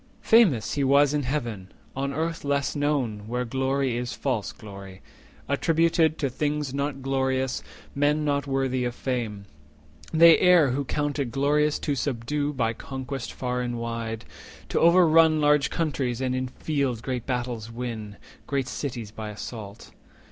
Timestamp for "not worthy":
8.25-8.83